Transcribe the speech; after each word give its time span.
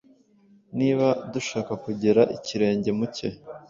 Niba 0.77 1.07
dushaka 1.33 1.73
kugera 1.83 2.21
ikirenge 2.37 2.89
mu 2.97 3.05
cye, 3.15 3.27